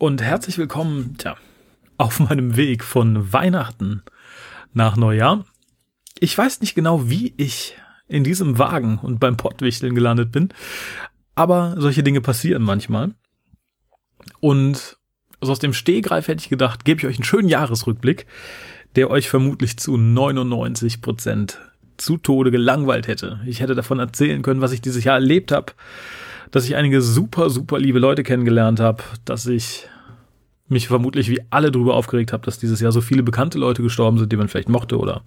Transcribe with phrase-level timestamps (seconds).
[0.00, 1.36] Und herzlich willkommen, tja,
[1.98, 4.02] auf meinem Weg von Weihnachten
[4.72, 5.44] nach Neujahr.
[6.18, 7.76] Ich weiß nicht genau, wie ich
[8.08, 10.54] in diesem Wagen und beim Pottwichteln gelandet bin,
[11.34, 13.12] aber solche Dinge passieren manchmal.
[14.40, 14.96] Und
[15.42, 18.24] so aus dem Stehgreif hätte ich gedacht, gebe ich euch einen schönen Jahresrückblick,
[18.96, 21.58] der euch vermutlich zu 99 Prozent
[21.98, 23.40] zu Tode gelangweilt hätte.
[23.44, 25.74] Ich hätte davon erzählen können, was ich dieses Jahr erlebt habe,
[26.50, 29.88] dass ich einige super, super liebe Leute kennengelernt habe, dass ich
[30.70, 34.18] mich vermutlich wie alle drüber aufgeregt habe, dass dieses Jahr so viele bekannte Leute gestorben
[34.18, 35.22] sind, die man vielleicht mochte oder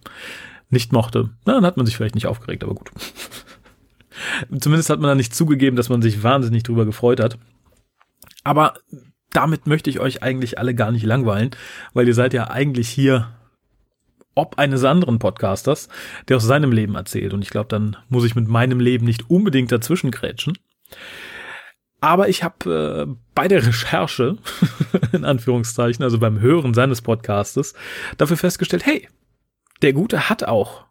[0.69, 1.29] nicht mochte.
[1.45, 2.91] Na, dann hat man sich vielleicht nicht aufgeregt, aber gut.
[4.59, 7.37] Zumindest hat man dann nicht zugegeben, dass man sich wahnsinnig drüber gefreut hat.
[8.43, 8.75] Aber
[9.31, 11.51] damit möchte ich euch eigentlich alle gar nicht langweilen,
[11.93, 13.29] weil ihr seid ja eigentlich hier
[14.35, 15.89] ob eines anderen Podcasters,
[16.27, 17.33] der aus seinem Leben erzählt.
[17.33, 20.57] Und ich glaube, dann muss ich mit meinem Leben nicht unbedingt dazwischen grätschen.
[22.03, 24.35] Aber ich habe äh, bei der Recherche,
[25.13, 27.75] in Anführungszeichen, also beim Hören seines Podcastes,
[28.17, 29.07] dafür festgestellt, hey,
[29.81, 30.83] der Gute hat auch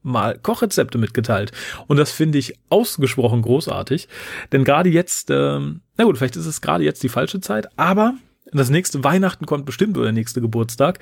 [0.00, 1.52] mal Kochrezepte mitgeteilt.
[1.88, 4.08] Und das finde ich ausgesprochen großartig.
[4.50, 8.14] Denn gerade jetzt, ähm, na gut, vielleicht ist es gerade jetzt die falsche Zeit, aber
[8.50, 11.00] das nächste Weihnachten kommt bestimmt oder der nächste Geburtstag.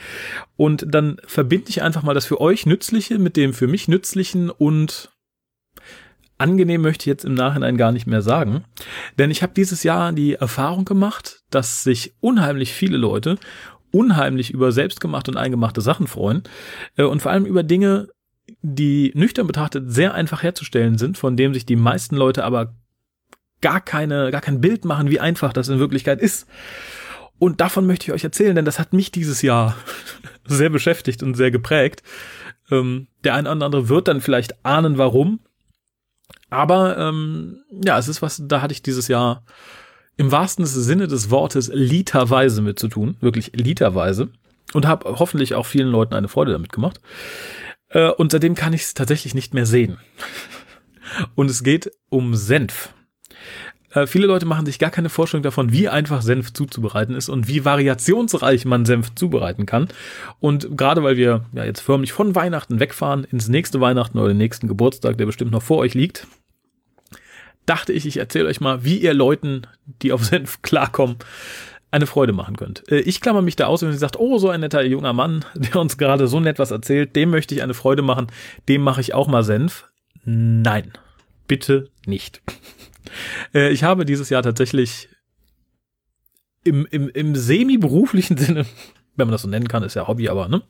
[0.57, 4.51] Und dann verbinde ich einfach mal das für euch Nützliche mit dem für mich Nützlichen
[4.51, 5.13] und
[6.39, 8.65] angenehm möchte ich jetzt im Nachhinein gar nicht mehr sagen.
[9.19, 13.39] Denn ich habe dieses Jahr die Erfahrung gemacht, dass sich unheimlich viele Leute
[13.95, 16.43] unheimlich über selbstgemachte und eingemachte Sachen freuen
[16.97, 18.09] äh, und vor allem über Dinge,
[18.61, 22.75] die nüchtern betrachtet sehr einfach herzustellen sind, von dem sich die meisten Leute aber
[23.61, 26.47] gar keine, gar kein Bild machen, wie einfach das in Wirklichkeit ist.
[27.39, 29.77] Und davon möchte ich euch erzählen, denn das hat mich dieses Jahr
[30.45, 32.03] sehr beschäftigt und sehr geprägt.
[32.71, 35.41] Ähm, der ein oder andere wird dann vielleicht ahnen, warum.
[36.55, 39.43] Aber ähm, ja, es ist was, da hatte ich dieses Jahr
[40.17, 44.29] im wahrsten Sinne des Wortes literweise mit zu tun, wirklich literweise.
[44.73, 47.01] Und habe hoffentlich auch vielen Leuten eine Freude damit gemacht.
[47.89, 49.99] Äh, und seitdem kann ich es tatsächlich nicht mehr sehen.
[51.35, 52.95] Und es geht um Senf.
[53.91, 57.47] Äh, viele Leute machen sich gar keine Vorstellung davon, wie einfach Senf zuzubereiten ist und
[57.47, 59.89] wie variationsreich man Senf zubereiten kann.
[60.41, 64.39] Und gerade weil wir ja jetzt förmlich von Weihnachten wegfahren ins nächste Weihnachten oder den
[64.39, 66.27] nächsten Geburtstag, der bestimmt noch vor euch liegt,
[67.67, 69.63] dachte ich, ich erzähle euch mal, wie ihr Leuten,
[70.03, 71.17] die auf Senf klarkommen,
[71.91, 72.91] eine Freude machen könnt.
[72.91, 75.45] Äh, Ich klammer mich da aus, wenn sie sagt, oh, so ein netter junger Mann,
[75.55, 78.27] der uns gerade so nett was erzählt, dem möchte ich eine Freude machen,
[78.69, 79.89] dem mache ich auch mal Senf.
[80.25, 80.93] Nein,
[81.47, 82.41] bitte nicht.
[83.53, 85.09] Äh, Ich habe dieses Jahr tatsächlich
[86.65, 88.65] im, im, im semi-beruflichen Sinne,
[89.17, 90.63] wenn man das so nennen kann, ist ja Hobby, aber, ne?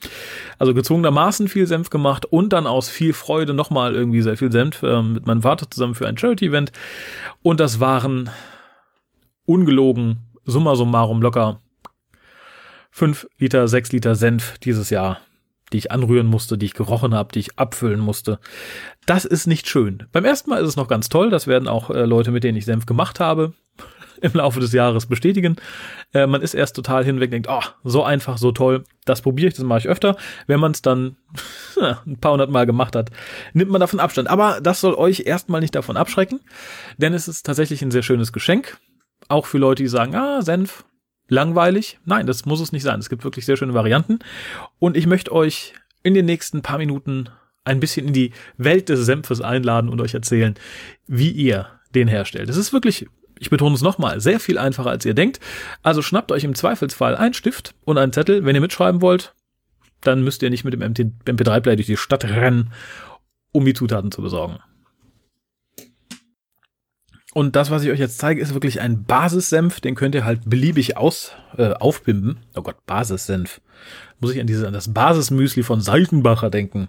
[0.59, 4.83] Also gezwungenermaßen viel Senf gemacht und dann aus viel Freude nochmal irgendwie sehr viel Senf
[4.83, 6.73] äh, mit meinem Vater zusammen für ein Charity-Event.
[7.43, 8.31] Und das waren
[9.47, 11.61] ungelogen, summa summarum locker
[12.91, 15.19] fünf Liter, sechs Liter Senf dieses Jahr,
[15.73, 18.39] die ich anrühren musste, die ich gerochen habe, die ich abfüllen musste.
[19.05, 20.05] Das ist nicht schön.
[20.13, 21.29] Beim ersten Mal ist es noch ganz toll.
[21.29, 23.53] Das werden auch äh, Leute, mit denen ich Senf gemacht habe,
[24.21, 25.57] im Laufe des Jahres bestätigen.
[26.13, 28.85] Äh, man ist erst total hinweg, denkt, oh, so einfach, so toll.
[29.05, 30.17] Das probiere ich, das mache ich öfter.
[30.47, 31.17] Wenn man es dann
[32.07, 33.11] ein paar hundert Mal gemacht hat,
[33.53, 34.29] nimmt man davon Abstand.
[34.29, 36.41] Aber das soll euch erstmal nicht davon abschrecken,
[36.99, 38.79] denn es ist tatsächlich ein sehr schönes Geschenk.
[39.29, 40.85] Auch für Leute, die sagen, ah, Senf,
[41.29, 41.99] langweilig.
[42.05, 43.01] Nein, das muss es nicht sein.
[43.01, 44.19] Es gibt wirklich sehr schöne Varianten.
[44.79, 47.31] Und ich möchte euch in den nächsten paar Minuten
[47.65, 50.55] ein bisschen in die Welt des Senfes einladen und euch erzählen,
[51.07, 52.49] wie ihr den herstellt.
[52.49, 53.07] Es ist wirklich,
[53.39, 55.41] ich betone es nochmal, sehr viel einfacher als ihr denkt.
[55.83, 58.45] Also schnappt euch im Zweifelsfall einen Stift und einen Zettel.
[58.45, 59.35] Wenn ihr mitschreiben wollt,
[60.01, 62.73] dann müsst ihr nicht mit dem MP3-Player durch die Stadt rennen,
[63.53, 64.59] um die Zutaten zu besorgen.
[67.33, 69.81] Und das, was ich euch jetzt zeige, ist wirklich ein Basissenf.
[69.81, 72.39] Den könnt ihr halt beliebig aus, äh, aufpimpen.
[72.55, 73.61] Oh Gott, Basissenf.
[74.21, 76.87] Muss ich an, diese, an das Basismüsli von Seitenbacher denken.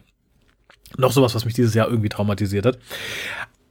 [0.97, 2.77] Noch sowas, was mich dieses Jahr irgendwie traumatisiert hat.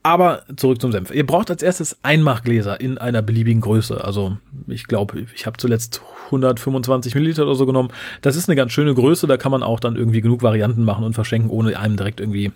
[0.04, 1.10] Aber zurück zum Senf.
[1.10, 4.04] Ihr braucht als erstes Einmachgläser in einer beliebigen Größe.
[4.04, 4.36] Also
[4.66, 7.88] ich glaube, ich habe zuletzt 125 Milliliter oder so genommen.
[8.20, 9.26] Das ist eine ganz schöne Größe.
[9.26, 12.52] Da kann man auch dann irgendwie genug Varianten machen und verschenken, ohne einem direkt irgendwie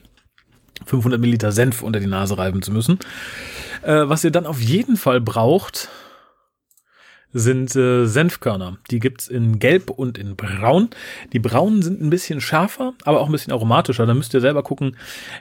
[0.84, 2.98] 500 Milliliter Senf unter die Nase reiben zu müssen.
[3.80, 5.88] Äh, was ihr dann auf jeden Fall braucht,
[7.32, 8.78] sind äh, Senfkörner.
[8.90, 10.88] Die gibt's in Gelb und in Braun.
[11.32, 14.06] Die Braunen sind ein bisschen schärfer, aber auch ein bisschen aromatischer.
[14.06, 14.96] Da müsst ihr selber gucken,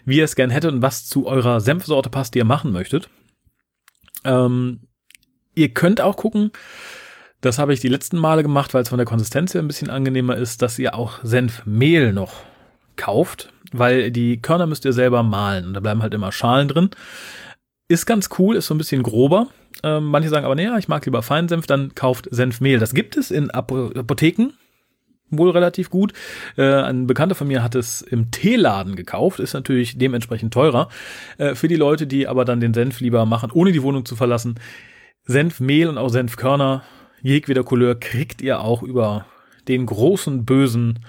[0.05, 3.09] wie ihr es gern hättet und was zu eurer Senfsorte passt, die ihr machen möchtet.
[4.25, 4.81] Ähm,
[5.55, 6.51] ihr könnt auch gucken,
[7.41, 9.89] das habe ich die letzten Male gemacht, weil es von der Konsistenz her ein bisschen
[9.89, 12.33] angenehmer ist, dass ihr auch Senfmehl noch
[12.95, 16.89] kauft, weil die Körner müsst ihr selber mahlen und da bleiben halt immer Schalen drin.
[17.89, 19.47] Ist ganz cool, ist so ein bisschen grober.
[19.83, 22.79] Ähm, manche sagen aber, naja, ich mag lieber Feinsenf, dann kauft Senfmehl.
[22.79, 24.51] Das gibt es in Apo Apotheken,
[25.29, 26.13] wohl relativ gut.
[26.57, 30.89] Äh, ein Bekannter von mir hat es im Teeladen gekauft, ist natürlich dementsprechend teurer.
[31.37, 34.15] Äh, für die Leute, die aber dann den Senf lieber machen, ohne die Wohnung zu
[34.15, 34.55] verlassen,
[35.23, 36.83] Senfmehl und auch Senfkörner
[37.21, 39.25] jegweder Couleur kriegt ihr auch über
[39.67, 40.99] den großen bösen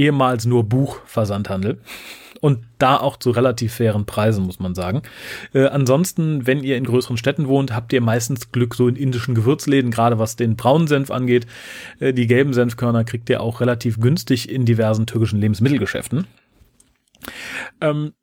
[0.00, 1.78] ehemals nur Buchversandhandel
[2.40, 5.02] und da auch zu relativ fairen Preisen, muss man sagen.
[5.52, 9.34] Äh, ansonsten, wenn ihr in größeren Städten wohnt, habt ihr meistens Glück so in indischen
[9.34, 11.46] Gewürzläden, gerade was den braunen Senf angeht.
[11.98, 16.26] Äh, die gelben Senfkörner kriegt ihr auch relativ günstig in diversen türkischen Lebensmittelgeschäften.
[17.82, 18.14] Ähm,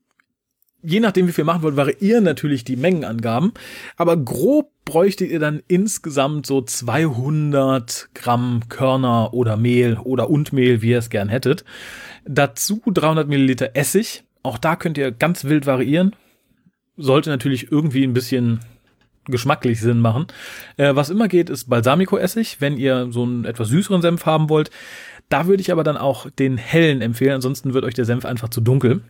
[0.87, 3.51] je nachdem, wie viel machen wollt, variieren natürlich die Mengenangaben.
[3.97, 10.81] Aber grob bräuchtet ihr dann insgesamt so 200 Gramm Körner oder Mehl oder und Mehl,
[10.81, 11.65] wie ihr es gern hättet.
[12.25, 14.23] Dazu 300 Milliliter Essig.
[14.43, 16.15] Auch da könnt ihr ganz wild variieren.
[16.95, 18.61] Sollte natürlich irgendwie ein bisschen
[19.25, 20.27] geschmacklich Sinn machen.
[20.77, 24.71] Äh, was immer geht, ist Balsamico-Essig, wenn ihr so einen etwas süßeren Senf haben wollt.
[25.27, 28.47] Da würde ich aber dann auch den hellen empfehlen, ansonsten wird euch der Senf einfach
[28.47, 29.01] zu dunkel.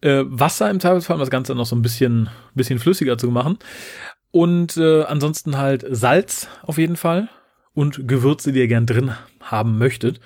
[0.00, 3.58] Äh, Wasser im Zweifelsfall, um das Ganze noch so ein bisschen, bisschen flüssiger zu machen.
[4.30, 7.28] Und äh, ansonsten halt Salz auf jeden Fall
[7.72, 10.20] und Gewürze, die ihr gern drin haben möchtet.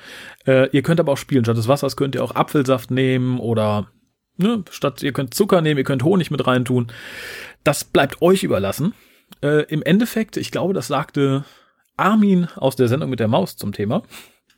[0.47, 1.45] Äh, ihr könnt aber auch spielen.
[1.45, 3.89] Statt des Wassers könnt ihr auch Apfelsaft nehmen oder
[4.37, 6.89] ne, statt ihr könnt Zucker nehmen, ihr könnt Honig mit reintun.
[7.63, 8.95] Das bleibt euch überlassen.
[9.43, 11.45] Äh, Im Endeffekt, ich glaube, das sagte
[11.97, 14.03] Armin aus der Sendung mit der Maus zum Thema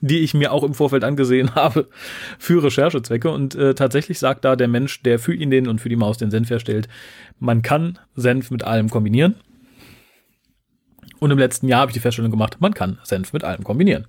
[0.03, 1.89] die ich mir auch im Vorfeld angesehen habe
[2.39, 3.31] für Recherchezwecke.
[3.31, 6.19] Und äh, tatsächlich sagt da der Mensch, der für ihn den und für die Maus
[6.19, 6.89] den Senf herstellt,
[7.39, 9.37] man kann Senf mit allem kombinieren.
[11.21, 14.07] Und im letzten Jahr habe ich die Feststellung gemacht, man kann Senf mit allem kombinieren.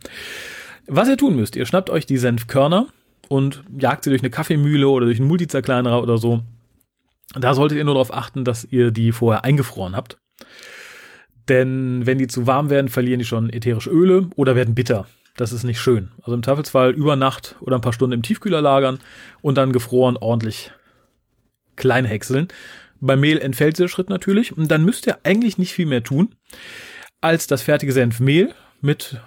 [0.88, 2.88] Was ihr tun müsst, ihr schnappt euch die Senfkörner
[3.30, 6.42] und jagt sie durch eine Kaffeemühle oder durch einen Multizerkleinerer oder so.
[7.36, 10.18] Da solltet ihr nur darauf achten, dass ihr die vorher eingefroren habt.
[11.50, 15.06] Denn wenn die zu warm werden, verlieren die schon ätherische Öle oder werden bitter.
[15.36, 16.12] Das ist nicht schön.
[16.22, 19.00] Also im Zweifelsfall über Nacht oder ein paar Stunden im Tiefkühler lagern
[19.42, 20.72] und dann gefroren ordentlich
[21.76, 22.50] klein häckseln.
[23.00, 26.36] Beim Mehl entfällt der Schritt natürlich und dann müsst ihr eigentlich nicht viel mehr tun,
[27.20, 29.20] als das fertige Senfmehl mit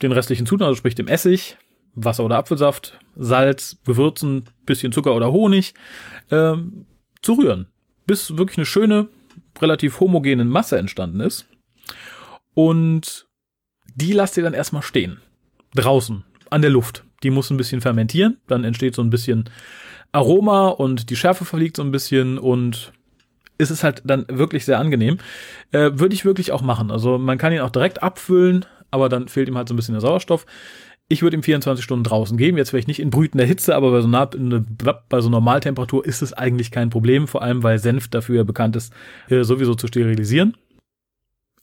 [0.00, 1.58] den restlichen Zutaten, also sprich dem Essig,
[1.94, 5.74] Wasser oder Apfelsaft, Salz, Gewürzen, bisschen Zucker oder Honig,
[6.30, 6.86] ähm,
[7.20, 7.66] zu rühren,
[8.06, 9.08] bis wirklich eine schöne,
[9.60, 11.46] relativ homogene Masse entstanden ist.
[12.54, 13.26] Und
[13.94, 15.20] die lasst ihr dann erstmal stehen
[15.74, 17.04] draußen an der Luft.
[17.22, 19.48] Die muss ein bisschen fermentieren, dann entsteht so ein bisschen
[20.12, 22.92] Aroma und die Schärfe verliegt so ein bisschen und
[23.58, 25.18] ist es halt dann wirklich sehr angenehm.
[25.70, 26.90] Äh, Würde ich wirklich auch machen.
[26.90, 29.94] Also man kann ihn auch direkt abfüllen, aber dann fehlt ihm halt so ein bisschen
[29.94, 30.44] der Sauerstoff.
[31.08, 32.56] Ich würde ihm 24 Stunden draußen geben.
[32.56, 34.28] Jetzt vielleicht nicht in brütender Hitze, aber bei so, nah,
[35.08, 37.28] bei so Normaltemperatur ist es eigentlich kein Problem.
[37.28, 38.92] Vor allem, weil Senf dafür bekannt ist,
[39.28, 40.56] äh, sowieso zu sterilisieren.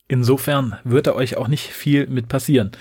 [0.08, 2.72] Insofern wird da euch auch nicht viel mit passieren.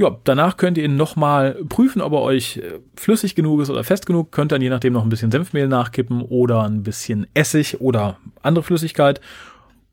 [0.00, 3.84] Ja, danach könnt ihr ihn nochmal prüfen, ob er euch äh, flüssig genug ist oder
[3.84, 4.32] fest genug.
[4.32, 8.62] Könnt dann je nachdem noch ein bisschen Senfmehl nachkippen oder ein bisschen Essig oder andere
[8.62, 9.20] Flüssigkeit.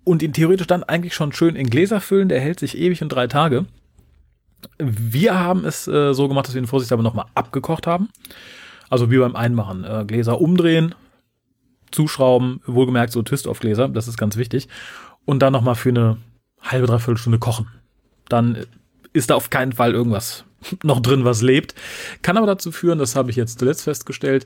[0.06, 2.30] Und ihn theoretisch dann eigentlich schon schön in Gläser füllen.
[2.30, 3.66] Der hält sich ewig und drei Tage.
[4.78, 8.08] Wir haben es äh, so gemacht, dass wir ihn vorsichtshalber nochmal abgekocht haben.
[8.90, 9.84] Also wie beim Einmachen.
[9.84, 10.96] Äh, Gläser umdrehen,
[11.92, 14.70] zuschrauben, wohlgemerkt so Twist auf Gläser, das ist ganz wichtig.
[15.26, 16.16] Und dann nochmal für eine
[16.62, 17.68] halbe, dreiviertel Stunde kochen.
[18.30, 18.66] Dann
[19.14, 20.46] ist da auf keinen Fall irgendwas
[20.84, 21.76] noch drin, was lebt.
[22.22, 24.46] Kann aber dazu führen, das habe ich jetzt zuletzt festgestellt,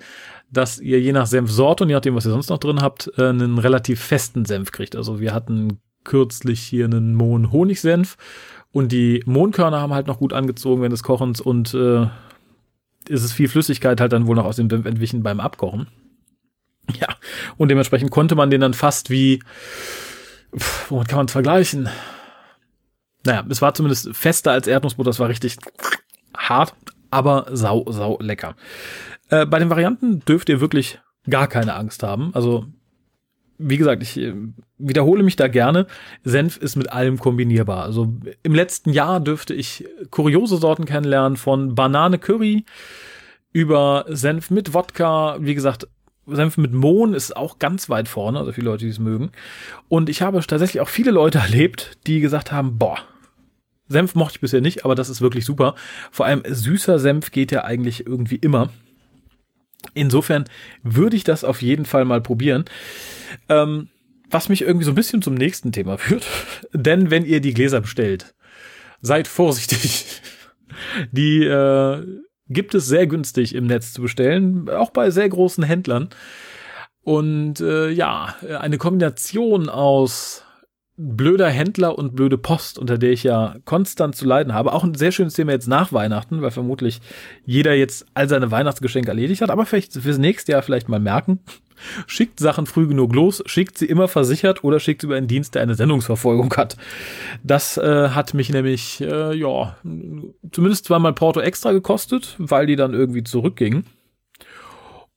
[0.52, 3.30] dass ihr je nach Senfsorte und je nachdem, was ihr sonst noch drin habt, äh,
[3.30, 4.96] einen relativ festen Senf kriegt.
[4.96, 8.18] Also wir hatten kürzlich hier einen Mohn-Honigsenf
[8.72, 12.08] und die Mohnkörner haben halt noch gut angezogen während des Kochens und äh,
[13.08, 15.88] ist es viel Flüssigkeit halt dann wohl noch aus dem Senf entwichen beim Abkochen.
[17.00, 17.08] Ja,
[17.58, 19.42] und dementsprechend konnte man den dann fast wie,
[20.58, 21.90] pff, womit kann man es vergleichen?
[23.26, 25.58] Naja, es war zumindest fester als Erdnussbutter, es war richtig
[26.36, 26.74] hart,
[27.12, 28.56] aber sau, sau lecker.
[29.30, 31.00] Äh, bei den Varianten dürft ihr wirklich
[31.30, 32.32] gar keine Angst haben.
[32.34, 32.66] Also,
[33.58, 34.34] wie gesagt, ich äh,
[34.78, 35.86] wiederhole mich da gerne.
[36.24, 37.84] Senf ist mit allem kombinierbar.
[37.84, 38.14] Also
[38.44, 42.66] im letzten Jahr dürfte ich kuriose Sorten kennenlernen von Banane Curry
[43.54, 45.88] über Senf mit Wodka, wie gesagt,
[46.28, 49.32] Senf mit Mohn ist auch ganz weit vorne, also viele Leute, die es mögen.
[49.90, 52.98] Und ich habe tatsächlich auch viele Leute erlebt, die gesagt haben, boah,
[53.92, 55.76] Senf mochte ich bisher nicht, aber das ist wirklich super.
[56.12, 58.70] Vor allem süßer Senf geht ja eigentlich irgendwie immer.
[59.94, 60.46] Insofern
[60.84, 62.66] würde ich das auf jeden Fall mal probieren.
[63.50, 63.90] Ähm,
[64.30, 66.26] was mich irgendwie so ein bisschen zum nächsten Thema führt.
[66.74, 68.34] Denn wenn ihr die Gläser bestellt,
[69.02, 70.06] seid vorsichtig.
[71.12, 72.06] Die äh,
[72.48, 76.10] gibt es sehr günstig im Netz zu bestellen, auch bei sehr großen Händlern.
[77.04, 80.46] Und äh, ja, eine Kombination aus
[80.98, 84.74] blöder Händler und blöde Post, unter der ich ja konstant zu leiden habe.
[84.74, 87.02] Auch ein sehr schönes Thema jetzt nach Weihnachten, weil vermutlich
[87.46, 91.40] jeder jetzt all seine Weihnachtsgeschenke erledigt hat, aber vielleicht fürs nächste Jahr vielleicht mal merken.
[92.06, 95.56] Schickt Sachen früh genug los, schickt sie immer versichert oder schickt sie über einen Dienst,
[95.56, 96.78] der eine Sendungsverfolgung hat.
[97.44, 99.76] Das äh, hat mich nämlich, äh, ja,
[100.52, 103.86] zumindest zweimal Porto extra gekostet, weil die dann irgendwie zurückgingen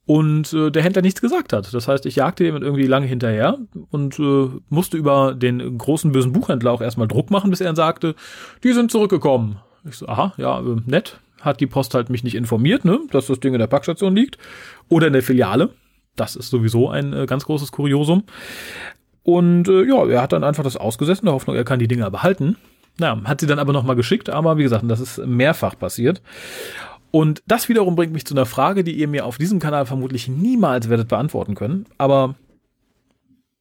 [0.07, 1.73] und äh, der Händler nichts gesagt hat.
[1.73, 3.59] Das heißt, ich jagte dem irgendwie lange hinterher
[3.91, 8.15] und äh, musste über den großen bösen Buchhändler auch erstmal Druck machen, bis er sagte,
[8.63, 9.59] die sind zurückgekommen.
[9.89, 11.21] Ich so, aha, ja, äh, nett.
[11.41, 14.39] Hat die Post halt mich nicht informiert, ne, dass das Ding in der Packstation liegt
[14.89, 15.71] oder in der Filiale.
[16.17, 18.25] Das ist sowieso ein äh, ganz großes Kuriosum.
[19.23, 22.11] Und äh, ja, er hat dann einfach das ausgesessen, der Hoffnung, er kann die Dinger
[22.11, 22.57] behalten.
[22.99, 26.23] Naja, hat sie dann aber nochmal geschickt, aber wie gesagt, das ist mehrfach passiert.
[27.15, 30.27] Und das wiederum bringt mich zu einer Frage, die ihr mir auf diesem Kanal vermutlich
[30.27, 31.87] niemals werdet beantworten können.
[31.97, 32.35] Aber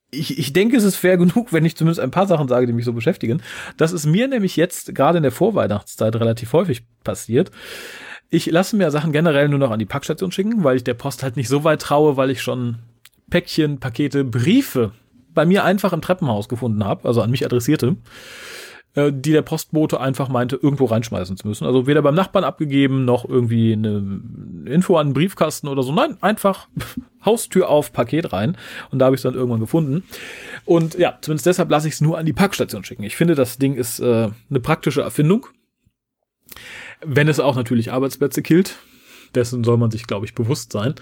[0.09, 2.73] ich, ich denke, es ist fair genug, wenn ich zumindest ein paar Sachen sage, die
[2.73, 3.43] mich so beschäftigen.
[3.77, 7.51] Das ist mir nämlich jetzt gerade in der Vorweihnachtszeit relativ häufig passiert.
[8.31, 11.21] Ich lasse mir Sachen generell nur noch an die Packstation schicken, weil ich der Post
[11.21, 12.79] halt nicht so weit traue, weil ich schon
[13.29, 14.93] Päckchen, Pakete, Briefe
[15.31, 17.97] bei mir einfach im Treppenhaus gefunden habe, also an mich adressierte.
[18.95, 21.65] Äh, die der Postbote einfach meinte, irgendwo reinschmeißen zu müssen.
[21.65, 24.21] Also weder beim Nachbarn abgegeben, noch irgendwie eine
[24.65, 25.91] Info an den Briefkasten oder so.
[25.91, 26.67] Nein, einfach
[27.25, 28.55] Haustür auf, Paket rein.
[28.91, 30.03] Und da habe ich es dann irgendwann gefunden.
[30.65, 33.03] Und ja, zumindest deshalb lasse ich es nur an die Packstation schicken.
[33.03, 35.47] Ich finde, das Ding ist äh, eine praktische Erfindung.
[37.03, 38.77] Wenn es auch natürlich Arbeitsplätze killt.
[39.33, 40.93] Dessen soll man sich, glaube ich, bewusst sein.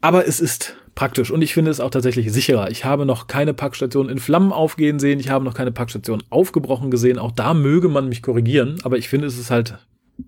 [0.00, 2.70] Aber es ist praktisch und ich finde es auch tatsächlich sicherer.
[2.70, 6.90] Ich habe noch keine Packstation in Flammen aufgehen sehen, ich habe noch keine Packstation aufgebrochen
[6.90, 7.18] gesehen.
[7.18, 9.78] Auch da möge man mich korrigieren, aber ich finde es ist halt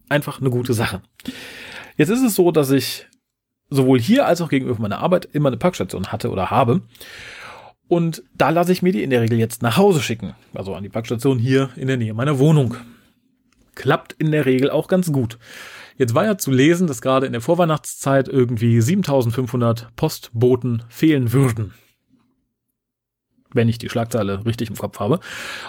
[0.09, 1.03] einfach eine gute Sache.
[1.97, 3.07] Jetzt ist es so, dass ich
[3.71, 6.83] sowohl hier als auch gegenüber meiner Arbeit immer eine Packstation hatte oder habe.
[7.89, 10.35] Und da lasse ich mir die in der Regel jetzt nach Hause schicken.
[10.55, 12.77] Also an die Packstation hier in der Nähe meiner Wohnung.
[13.75, 15.39] Klappt in der Regel auch ganz gut.
[15.97, 21.73] Jetzt war ja zu lesen, dass gerade in der Vorweihnachtszeit irgendwie 7500 Postboten fehlen würden.
[23.53, 25.21] Wenn ich die Schlagzeile richtig im Kopf habe.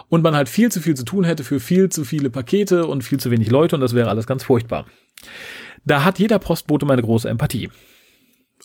[0.10, 3.04] Und man halt viel zu viel zu tun hätte für viel zu viele Pakete und
[3.04, 4.88] viel zu wenig Leute und das wäre alles ganz furchtbar.
[5.86, 7.70] Da hat jeder Postbote meine große Empathie.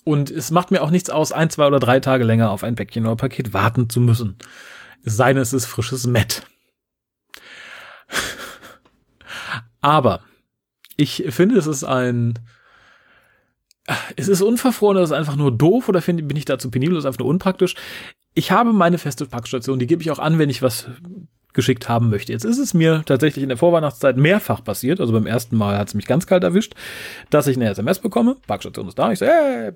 [0.05, 2.76] Und es macht mir auch nichts aus, ein, zwei oder drei Tage länger auf ein
[2.76, 4.37] Päckchen oder Paket warten zu müssen.
[5.05, 6.47] Es sei denn, es ist frisches Met.
[9.83, 10.23] Aber
[11.00, 12.38] ich finde, es ist ein.
[14.14, 17.02] Es ist unverfroren, das ist einfach nur doof oder find, bin ich dazu penibel, das
[17.02, 17.75] ist einfach nur unpraktisch.
[18.35, 20.87] Ich habe meine feste Packstation, die gebe ich auch an, wenn ich was
[21.54, 22.30] geschickt haben möchte.
[22.30, 25.00] Jetzt ist es mir tatsächlich in der Vorweihnachtszeit mehrfach passiert.
[25.00, 26.75] Also beim ersten Mal hat es mich ganz kalt erwischt,
[27.30, 28.37] dass ich eine SMS bekomme.
[28.47, 29.11] Packstation ist da.
[29.11, 29.73] Ich so, hey,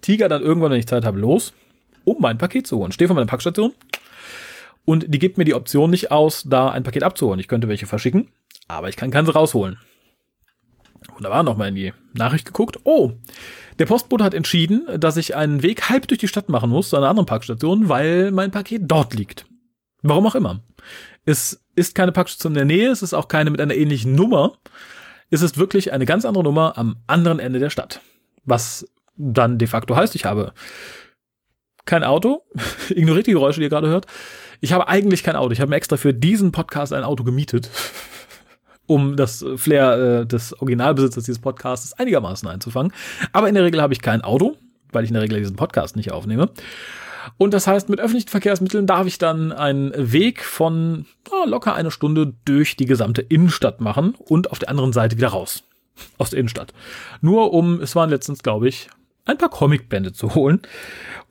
[0.00, 1.52] Tiger dann irgendwann, wenn ich Zeit habe, los,
[2.04, 2.92] um mein Paket zu holen.
[2.92, 3.74] Stehe vor meiner Packstation
[4.86, 7.40] und die gibt mir die Option nicht aus, da ein Paket abzuholen.
[7.40, 8.28] Ich könnte welche verschicken,
[8.68, 9.78] aber ich kann keins rausholen.
[11.20, 12.78] Wunderbar, nochmal in die Nachricht geguckt.
[12.84, 13.12] Oh,
[13.78, 16.96] der Postbote hat entschieden, dass ich einen Weg halb durch die Stadt machen muss, zu
[16.96, 19.44] einer anderen Parkstation, weil mein Paket dort liegt.
[20.00, 20.60] Warum auch immer.
[21.26, 24.56] Es ist keine Parkstation in der Nähe, es ist auch keine mit einer ähnlichen Nummer.
[25.28, 28.00] Es ist wirklich eine ganz andere Nummer am anderen Ende der Stadt.
[28.44, 30.54] Was dann de facto heißt, ich habe
[31.84, 32.46] kein Auto.
[32.88, 34.06] Ignoriert die Geräusche, die ihr gerade hört.
[34.62, 35.52] Ich habe eigentlich kein Auto.
[35.52, 37.68] Ich habe mir extra für diesen Podcast ein Auto gemietet
[38.90, 42.92] um das Flair äh, des Originalbesitzers dieses Podcasts einigermaßen einzufangen.
[43.32, 44.56] Aber in der Regel habe ich kein Auto,
[44.90, 46.50] weil ich in der Regel diesen Podcast nicht aufnehme.
[47.38, 51.92] Und das heißt, mit öffentlichen Verkehrsmitteln darf ich dann einen Weg von oh, locker eine
[51.92, 55.62] Stunde durch die gesamte Innenstadt machen und auf der anderen Seite wieder raus.
[56.18, 56.74] Aus der Innenstadt.
[57.20, 58.88] Nur um, es waren letztens, glaube ich,
[59.24, 60.62] ein paar Comicbände zu holen.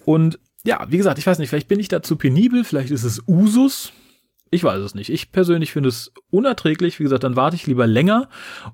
[0.05, 3.03] Und ja, wie gesagt, ich weiß nicht, vielleicht bin ich da zu penibel, vielleicht ist
[3.03, 3.91] es Usus,
[4.51, 5.09] ich weiß es nicht.
[5.09, 6.99] Ich persönlich finde es unerträglich.
[6.99, 8.29] Wie gesagt, dann warte ich lieber länger.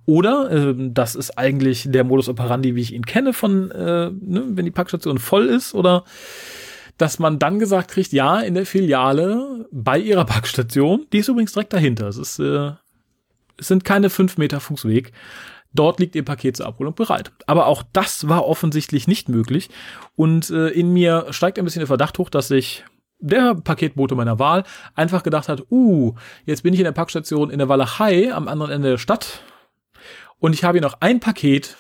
[0.06, 4.44] Oder äh, das ist eigentlich der Modus operandi, wie ich ihn kenne, von äh, ne,
[4.50, 5.74] wenn die Packstation voll ist.
[5.74, 6.06] Oder
[6.98, 11.54] dass man dann gesagt kriegt, ja, in der Filiale bei ihrer Packstation, die ist übrigens
[11.54, 12.08] direkt dahinter.
[12.08, 12.72] Es ist, äh,
[13.58, 15.12] es sind keine fünf Meter Fußweg.
[15.74, 17.34] Dort liegt ihr Paket zur Abholung bereit.
[17.48, 19.70] Aber auch das war offensichtlich nicht möglich.
[20.16, 22.86] Und äh, in mir steigt ein bisschen der Verdacht hoch, dass sich
[23.26, 24.64] der Paketbote meiner Wahl
[24.94, 26.14] einfach gedacht hat, uh,
[26.46, 29.42] jetzt bin ich in der Packstation in der Walachei am anderen Ende der Stadt
[30.40, 31.76] und ich habe hier noch ein Paket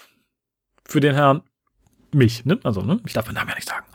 [0.85, 1.41] für den Herrn
[2.11, 2.59] mich, ne?
[2.63, 2.99] Also, ne?
[3.05, 3.85] Ich darf meinen Namen ja nicht sagen.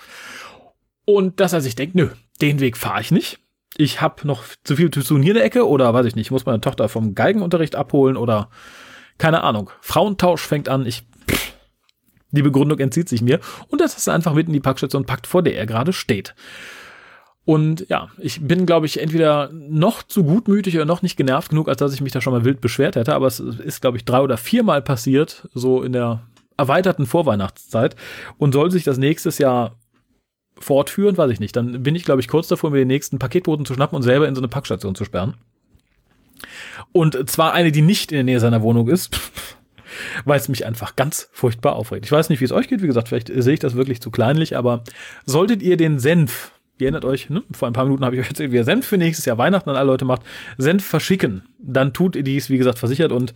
[1.05, 3.41] Und dass er sich denkt, nö, den Weg fahre ich nicht.
[3.77, 6.27] Ich habe noch zu viel zu tun hier in der Ecke oder weiß ich nicht,
[6.27, 8.51] ich muss meine Tochter vom Geigenunterricht abholen oder
[9.19, 9.71] keine Ahnung.
[9.81, 11.53] Frauentausch fängt an, ich pff,
[12.31, 15.43] die Begründung entzieht sich mir und das ist einfach mitten in die Packstation packt, vor
[15.43, 16.35] der er gerade steht.
[17.45, 21.69] Und ja, ich bin, glaube ich, entweder noch zu gutmütig oder noch nicht genervt genug,
[21.69, 23.15] als dass ich mich da schon mal wild beschwert hätte.
[23.15, 26.23] Aber es ist, glaube ich, drei oder viermal passiert, so in der
[26.57, 27.97] erweiterten Vorweihnachtszeit.
[28.39, 29.77] Und soll sich das nächstes Jahr
[30.59, 31.57] fortführen, weiß ich nicht.
[31.57, 34.29] Dann bin ich, glaube ich, kurz davor, mir den nächsten Paketboten zu schnappen und selber
[34.29, 35.35] in so eine Packstation zu sperren.
[36.93, 39.19] Und zwar eine, die nicht in der Nähe seiner Wohnung ist,
[40.25, 42.05] weil es mich einfach ganz furchtbar aufregt.
[42.05, 42.83] Ich weiß nicht, wie es euch geht.
[42.83, 44.85] Wie gesagt, vielleicht sehe ich das wirklich zu kleinlich, aber
[45.25, 47.43] solltet ihr den Senf Ihr erinnert euch, ne?
[47.53, 49.71] vor ein paar Minuten habe ich euch erzählt, wie ihr Senf für nächstes Jahr Weihnachten
[49.71, 50.23] an alle Leute macht.
[50.59, 51.43] Senf verschicken.
[51.59, 53.35] Dann tut ihr dies, wie gesagt, versichert und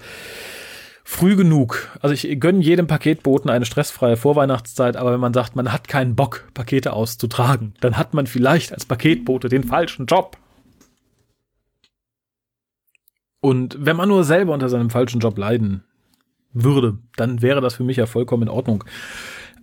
[1.04, 1.90] früh genug.
[2.00, 6.16] Also ich gönne jedem Paketboten eine stressfreie Vorweihnachtszeit, aber wenn man sagt, man hat keinen
[6.16, 10.38] Bock, Pakete auszutragen, dann hat man vielleicht als Paketbote den falschen Job.
[13.40, 15.84] Und wenn man nur selber unter seinem falschen Job leiden
[16.54, 18.84] würde, dann wäre das für mich ja vollkommen in Ordnung.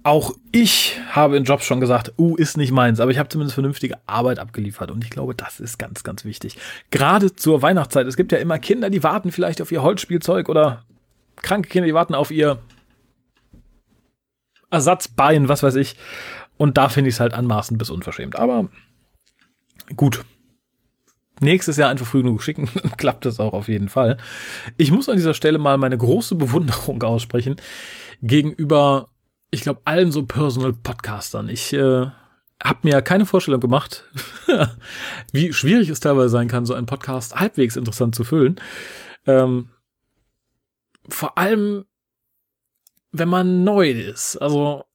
[0.03, 3.53] Auch ich habe in Jobs schon gesagt, uh, ist nicht meins, aber ich habe zumindest
[3.53, 6.57] vernünftige Arbeit abgeliefert und ich glaube, das ist ganz, ganz wichtig.
[6.89, 8.07] Gerade zur Weihnachtszeit.
[8.07, 10.85] Es gibt ja immer Kinder, die warten vielleicht auf ihr Holzspielzeug oder
[11.35, 12.59] kranke Kinder, die warten auf ihr
[14.71, 15.95] Ersatzbein, was weiß ich.
[16.57, 18.37] Und da finde ich es halt anmaßend bis unverschämt.
[18.37, 18.69] Aber
[19.95, 20.25] gut.
[21.41, 24.17] Nächstes Jahr einfach früh genug schicken, klappt es auch auf jeden Fall.
[24.77, 27.55] Ich muss an dieser Stelle mal meine große Bewunderung aussprechen
[28.21, 29.10] gegenüber
[29.51, 31.49] ich glaube, allen so Personal-Podcastern.
[31.49, 32.07] Ich äh,
[32.63, 34.05] habe mir keine Vorstellung gemacht,
[35.33, 38.59] wie schwierig es teilweise sein kann, so einen Podcast halbwegs interessant zu füllen.
[39.27, 39.69] Ähm,
[41.07, 41.85] vor allem,
[43.11, 44.37] wenn man neu ist.
[44.37, 44.85] Also,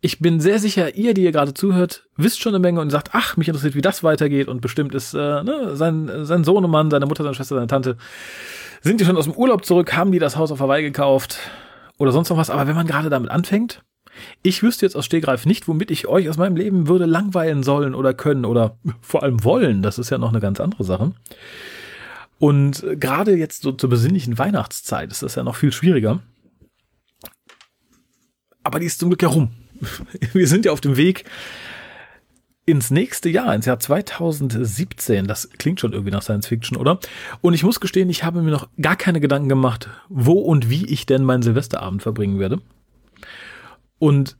[0.00, 3.10] ich bin sehr sicher, ihr, die ihr gerade zuhört, wisst schon eine Menge und sagt,
[3.12, 7.06] ach, mich interessiert, wie das weitergeht und bestimmt ist äh, ne, sein, sein Sohnemann, seine
[7.06, 7.96] Mutter, seine Schwester, seine Tante,
[8.82, 11.38] sind die schon aus dem Urlaub zurück, haben die das Haus auf Hawaii gekauft,
[12.00, 12.50] oder sonst noch was.
[12.50, 13.82] Aber wenn man gerade damit anfängt,
[14.42, 17.94] ich wüsste jetzt aus Stegreif nicht, womit ich euch aus meinem Leben würde langweilen sollen
[17.94, 19.82] oder können oder vor allem wollen.
[19.82, 21.12] Das ist ja noch eine ganz andere Sache.
[22.38, 26.20] Und gerade jetzt so zur besinnlichen Weihnachtszeit ist das ja noch viel schwieriger.
[28.64, 29.50] Aber die ist zum Glück ja rum.
[30.32, 31.24] Wir sind ja auf dem Weg
[32.70, 35.26] ins nächste Jahr, ins Jahr 2017.
[35.26, 36.98] Das klingt schon irgendwie nach Science Fiction, oder?
[37.40, 40.86] Und ich muss gestehen, ich habe mir noch gar keine Gedanken gemacht, wo und wie
[40.86, 42.60] ich denn meinen Silvesterabend verbringen werde.
[43.98, 44.36] Und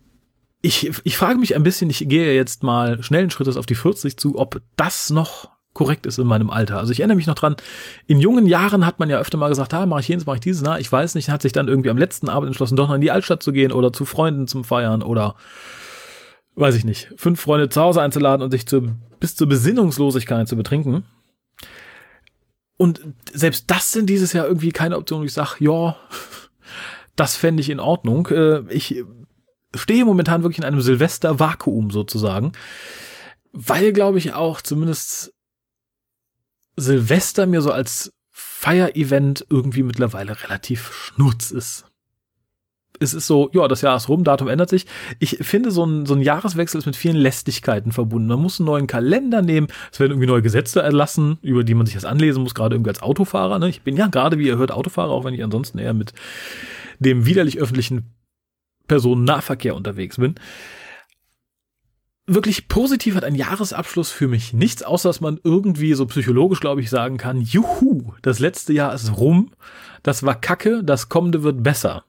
[0.62, 4.16] ich, ich frage mich ein bisschen, ich gehe jetzt mal schnellen Schrittes auf die 40
[4.16, 6.78] zu, ob das noch korrekt ist in meinem Alter.
[6.78, 7.56] Also ich erinnere mich noch dran,
[8.06, 10.40] in jungen Jahren hat man ja öfter mal gesagt, ah, mache ich jenes, mache ich
[10.40, 12.96] dieses, na, ich weiß nicht, hat sich dann irgendwie am letzten Abend entschlossen, doch noch
[12.96, 15.36] in die Altstadt zu gehen oder zu Freunden zum Feiern oder
[16.60, 20.56] weiß ich nicht, fünf Freunde zu Hause einzuladen und sich zu, bis zur Besinnungslosigkeit zu
[20.56, 21.04] betrinken.
[22.76, 23.00] Und
[23.32, 25.96] selbst das sind dieses Jahr irgendwie keine Optionen, wo ich sage, ja,
[27.16, 28.26] das fände ich in Ordnung.
[28.28, 29.04] Äh, ich
[29.74, 32.52] stehe momentan wirklich in einem Silvester-Vakuum sozusagen,
[33.52, 35.34] weil, glaube ich, auch zumindest
[36.76, 41.89] Silvester mir so als Feier-Event irgendwie mittlerweile relativ schnurz ist
[43.00, 44.86] es ist so, ja, das Jahr ist rum, Datum ändert sich.
[45.18, 48.28] Ich finde, so ein, so ein Jahreswechsel ist mit vielen Lästigkeiten verbunden.
[48.28, 51.86] Man muss einen neuen Kalender nehmen, es werden irgendwie neue Gesetze erlassen, über die man
[51.86, 53.58] sich das anlesen muss, gerade irgendwie als Autofahrer.
[53.58, 53.70] Ne?
[53.70, 56.12] Ich bin ja gerade, wie ihr hört, Autofahrer, auch wenn ich ansonsten eher mit
[56.98, 58.14] dem widerlich öffentlichen
[58.86, 60.34] Personennahverkehr unterwegs bin.
[62.26, 66.82] Wirklich positiv hat ein Jahresabschluss für mich nichts, außer dass man irgendwie so psychologisch, glaube
[66.82, 69.50] ich, sagen kann, juhu, das letzte Jahr ist rum,
[70.02, 72.04] das war kacke, das kommende wird besser.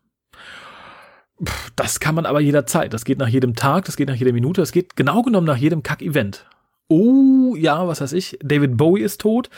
[1.75, 2.93] Das kann man aber jederzeit.
[2.93, 5.57] Das geht nach jedem Tag, das geht nach jeder Minute, das geht genau genommen nach
[5.57, 6.45] jedem Kack-Event.
[6.87, 9.49] Oh, ja, was weiß ich, David Bowie ist tot.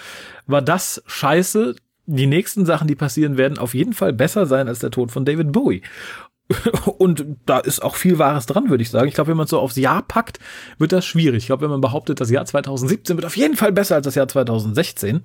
[0.45, 1.75] War das scheiße?
[2.05, 5.25] Die nächsten Sachen, die passieren, werden auf jeden Fall besser sein als der Tod von
[5.25, 5.81] David Bowie.
[6.97, 9.07] Und da ist auch viel Wahres dran, würde ich sagen.
[9.07, 10.39] Ich glaube, wenn man es so aufs Jahr packt,
[10.77, 11.43] wird das schwierig.
[11.43, 14.15] Ich glaube, wenn man behauptet, das Jahr 2017 wird auf jeden Fall besser als das
[14.15, 15.21] Jahr 2016,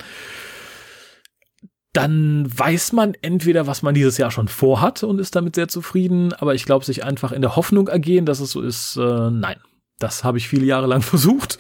[1.99, 6.33] dann weiß man entweder, was man dieses Jahr schon vorhat und ist damit sehr zufrieden,
[6.33, 9.57] aber ich glaube, sich einfach in der Hoffnung ergehen, dass es so ist, äh, nein.
[9.99, 11.59] Das habe ich viele Jahre lang versucht.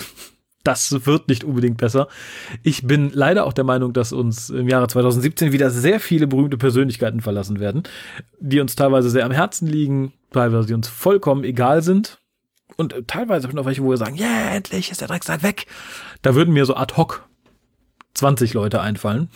[0.62, 2.06] das wird nicht unbedingt besser.
[2.62, 6.56] Ich bin leider auch der Meinung, dass uns im Jahre 2017 wieder sehr viele berühmte
[6.56, 7.82] Persönlichkeiten verlassen werden,
[8.38, 12.20] die uns teilweise sehr am Herzen liegen, teilweise die uns vollkommen egal sind.
[12.76, 15.42] Und teilweise habe ich noch welche, wo wir sagen, ja, yeah, endlich ist der Drecksack
[15.42, 15.66] weg.
[16.22, 17.28] Da würden mir so ad hoc
[18.14, 19.30] 20 Leute einfallen.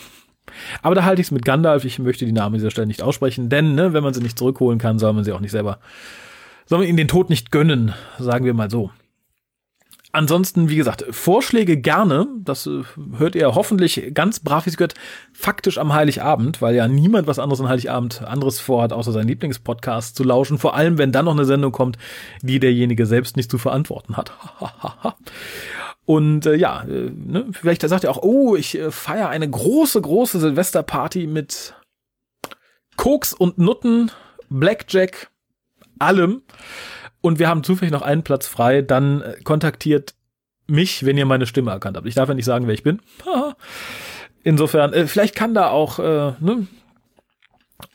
[0.82, 1.84] Aber da halte ich es mit Gandalf.
[1.84, 4.78] Ich möchte die Namen dieser Stelle nicht aussprechen, denn ne, wenn man sie nicht zurückholen
[4.78, 5.78] kann, soll man sie auch nicht selber,
[6.66, 8.90] soll man ihnen den Tod nicht gönnen, sagen wir mal so.
[10.14, 12.26] Ansonsten, wie gesagt, Vorschläge gerne.
[12.44, 12.82] Das äh,
[13.16, 14.94] hört ihr hoffentlich ganz brav, wie es gehört,
[15.32, 20.14] faktisch am Heiligabend, weil ja niemand was anderes an Heiligabend anderes vorhat, außer seinen Lieblingspodcast
[20.14, 20.58] zu lauschen.
[20.58, 21.96] Vor allem, wenn dann noch eine Sendung kommt,
[22.42, 24.32] die derjenige selbst nicht zu verantworten hat.
[26.04, 30.00] Und äh, ja, äh, ne, vielleicht sagt er auch, oh, ich äh, feiere eine große,
[30.00, 31.74] große Silvesterparty mit
[32.96, 34.10] Koks und Nutten,
[34.48, 35.30] Blackjack,
[35.98, 36.42] allem
[37.22, 40.14] und wir haben zufällig noch einen Platz frei, dann äh, kontaktiert
[40.66, 42.06] mich, wenn ihr meine Stimme erkannt habt.
[42.06, 43.00] Ich darf ja nicht sagen, wer ich bin.
[44.42, 46.66] Insofern, äh, vielleicht kann da auch äh, ne,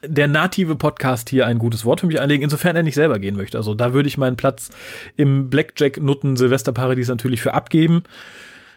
[0.03, 3.35] der native Podcast hier ein gutes Wort für mich einlegen, insofern er nicht selber gehen
[3.35, 3.57] möchte.
[3.57, 4.69] Also da würde ich meinen Platz
[5.15, 8.03] im Blackjack Nutten Silvesterparadies natürlich für abgeben.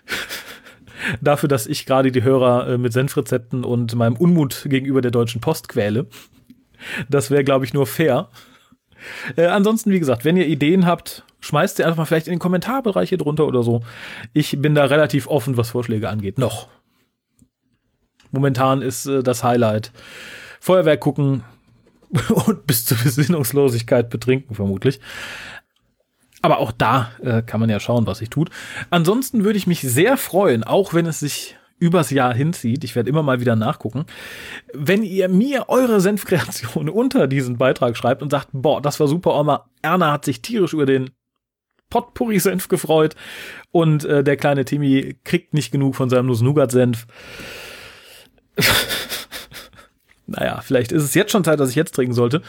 [1.20, 5.40] Dafür, dass ich gerade die Hörer äh, mit Senfrezepten und meinem Unmut gegenüber der Deutschen
[5.40, 6.06] Post quäle.
[7.08, 8.28] Das wäre, glaube ich, nur fair.
[9.36, 12.38] Äh, ansonsten, wie gesagt, wenn ihr Ideen habt, schmeißt sie einfach mal vielleicht in den
[12.38, 13.82] Kommentarbereich hier drunter oder so.
[14.32, 16.38] Ich bin da relativ offen, was Vorschläge angeht.
[16.38, 16.68] Noch.
[18.30, 19.92] Momentan ist äh, das Highlight
[20.60, 21.42] Feuerwerk gucken
[22.46, 25.00] und bis zur Besinnungslosigkeit betrinken, vermutlich.
[26.42, 28.50] Aber auch da äh, kann man ja schauen, was sich tut.
[28.90, 33.08] Ansonsten würde ich mich sehr freuen, auch wenn es sich übers Jahr hinzieht, ich werde
[33.08, 34.04] immer mal wieder nachgucken,
[34.74, 39.34] wenn ihr mir eure Senfkreation unter diesen Beitrag schreibt und sagt, boah, das war super,
[39.34, 41.10] Oma, Erna hat sich tierisch über den
[41.88, 43.16] Potpourri-Senf gefreut
[43.72, 47.06] und äh, der kleine Timmy kriegt nicht genug von seinem Nuss-Nougat-Senf.
[50.30, 52.42] naja, vielleicht ist es jetzt schon Zeit, dass ich jetzt trinken sollte.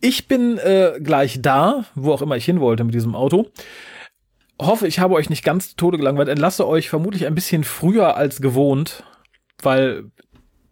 [0.00, 3.50] Ich bin äh, gleich da, wo auch immer ich hin wollte mit diesem Auto
[4.66, 6.28] hoffe, ich habe euch nicht ganz zu Tode gelangweilt.
[6.28, 9.04] Entlasse euch vermutlich ein bisschen früher als gewohnt,
[9.62, 10.10] weil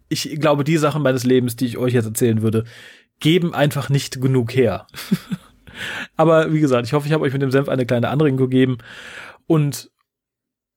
[0.09, 2.65] ich glaube, die Sachen meines Lebens, die ich euch jetzt erzählen würde,
[3.19, 4.87] geben einfach nicht genug her.
[6.17, 8.79] Aber wie gesagt, ich hoffe, ich habe euch mit dem Senf eine kleine Anregung gegeben
[9.47, 9.90] und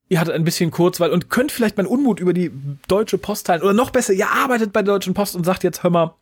[0.08, 2.50] ihr hattet ein bisschen Kurzweil und könnt vielleicht meinen Unmut über die
[2.88, 5.82] Deutsche Post teilen oder noch besser, ihr arbeitet bei der Deutschen Post und sagt jetzt,
[5.82, 6.14] hör mal,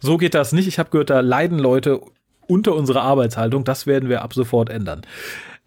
[0.00, 0.68] so geht das nicht.
[0.68, 2.00] Ich habe gehört, da leiden Leute
[2.46, 3.64] unter unserer Arbeitshaltung.
[3.64, 5.02] Das werden wir ab sofort ändern.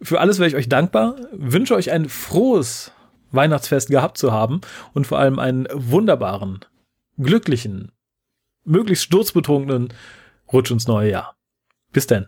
[0.02, 1.16] Für alles wäre ich euch dankbar.
[1.32, 2.92] Wünsche euch ein frohes
[3.32, 4.62] Weihnachtsfest gehabt zu haben
[4.94, 6.60] und vor allem einen wunderbaren,
[7.18, 7.92] glücklichen,
[8.64, 9.94] möglichst sturzbetrunkenen
[10.52, 11.36] Rutsch ins neue Jahr.
[11.92, 12.28] Bis denn.